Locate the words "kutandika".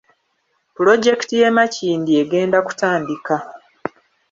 2.67-3.35